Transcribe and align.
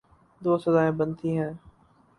دو 0.41 0.51
سزائیں 0.63 0.91
بنتی 0.91 1.29
ہیں۔ 1.37 1.51